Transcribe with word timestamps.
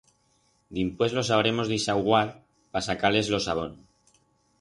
Dimpués 0.77 1.11
los 1.17 1.29
habremos 1.35 1.69
d'ixauguar 1.71 2.21
pa 2.77 2.83
sacar-les 2.87 3.31
lo 3.35 3.41
sabón. 3.49 3.77